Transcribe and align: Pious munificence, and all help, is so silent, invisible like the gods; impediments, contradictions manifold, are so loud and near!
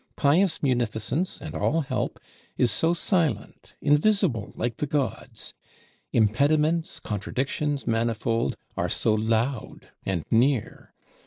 Pious 0.15 0.63
munificence, 0.63 1.39
and 1.43 1.53
all 1.53 1.81
help, 1.81 2.19
is 2.57 2.71
so 2.71 2.91
silent, 2.91 3.75
invisible 3.81 4.51
like 4.55 4.77
the 4.77 4.87
gods; 4.87 5.53
impediments, 6.11 6.99
contradictions 6.99 7.85
manifold, 7.85 8.57
are 8.75 8.89
so 8.89 9.13
loud 9.13 9.89
and 10.03 10.25
near! 10.31 10.91